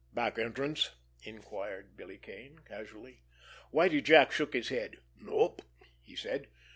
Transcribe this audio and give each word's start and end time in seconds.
"Back 0.15 0.39
entrance?" 0.39 0.95
inquired 1.21 1.95
Billy 1.95 2.17
Kane 2.17 2.57
casually. 2.67 3.21
Whitie 3.71 4.01
Jack 4.01 4.31
shook 4.31 4.53
his 4.55 4.69
head. 4.69 4.97
"Nope!" 5.19 5.61
he 6.01 6.15
said. 6.15 6.47